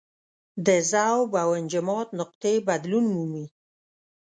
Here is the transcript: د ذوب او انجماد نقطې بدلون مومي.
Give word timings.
د 0.65 0.67
ذوب 0.91 1.31
او 1.43 1.49
انجماد 1.59 2.07
نقطې 2.19 2.53
بدلون 2.67 3.05
مومي. 3.13 3.45